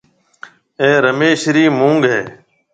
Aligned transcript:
اَي 0.81 0.89
رميش 1.05 1.41
رِي 1.55 1.63
مونڱ 1.77 2.01
هيَ۔ 2.11 2.21